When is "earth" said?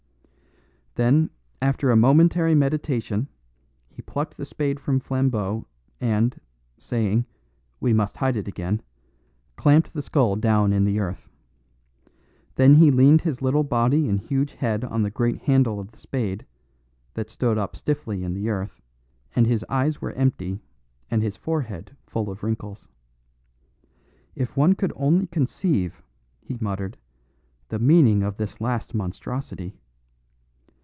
10.99-11.29, 18.49-18.81